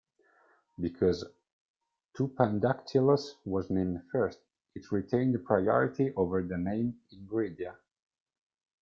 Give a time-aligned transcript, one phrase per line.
[0.79, 1.23] Because
[2.17, 4.39] "Tupandactylus" was named first,
[4.73, 7.75] it retained priority over the name "Ingridia".